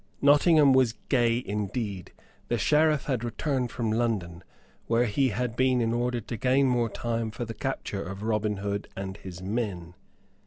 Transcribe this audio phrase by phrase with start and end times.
[0.19, 2.11] Nottingham was gay indeed.
[2.47, 4.43] The Sheriff had returned from London,
[4.87, 8.57] where he had been in order to gain more time for the capture of Robin
[8.57, 9.93] Hood and his men.